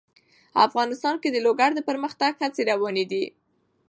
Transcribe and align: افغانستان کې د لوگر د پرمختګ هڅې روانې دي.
افغانستان 0.67 1.15
کې 1.21 1.29
د 1.31 1.37
لوگر 1.45 1.69
د 1.75 1.79
پرمختګ 1.89 2.31
هڅې 2.41 2.61
روانې 2.71 3.05
دي. 3.11 3.23